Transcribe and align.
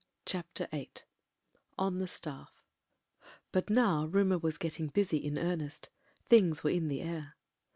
CHAPTER 0.25 0.67
VIII 0.71 0.89
ON 1.77 1.99
THE 1.99 2.07
STAFF 2.07 2.49
BUT 3.51 3.69
now 3.69 4.07
rumour 4.07 4.39
was 4.39 4.57
getting 4.57 4.87
busy 4.87 5.17
in 5.17 5.37
earnest— 5.37 5.91
things 6.31 6.63
were 6.63 6.71
in 6.71 6.87
the 6.87 7.01
air. 7.03 7.35